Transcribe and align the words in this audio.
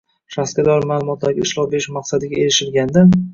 shaxsga 0.35 0.63
doir 0.67 0.87
ma’lumotlarga 0.91 1.43
ishlov 1.49 1.69
berish 1.75 1.89
maqsadiga 1.99 2.41
erishilganda; 2.47 3.07